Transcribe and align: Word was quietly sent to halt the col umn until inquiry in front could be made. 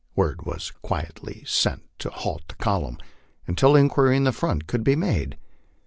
Word 0.15 0.47
was 0.47 0.71
quietly 0.81 1.43
sent 1.45 1.83
to 1.99 2.09
halt 2.09 2.47
the 2.47 2.55
col 2.55 2.81
umn 2.89 2.99
until 3.45 3.75
inquiry 3.75 4.17
in 4.17 4.31
front 4.31 4.65
could 4.65 4.83
be 4.83 4.95
made. 4.95 5.37